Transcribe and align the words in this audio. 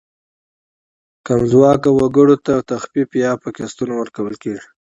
کم 1.25 1.41
ځواکه 1.51 1.89
وګړو 1.93 2.35
ته 2.45 2.53
تخفیف 2.71 3.09
یا 3.23 3.31
په 3.41 3.47
قسطونو 3.57 3.93
ورکول 3.97 4.35
کیږي. 4.43 4.67